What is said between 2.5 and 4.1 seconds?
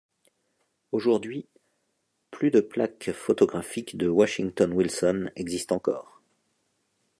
plaques photographiques de